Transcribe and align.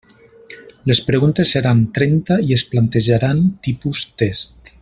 Les 0.91 1.01
preguntes 1.09 1.51
seran 1.57 1.83
trenta 1.99 2.39
i 2.49 2.57
es 2.59 2.67
plantejaran 2.75 3.47
tipus 3.69 4.05
test. 4.25 4.79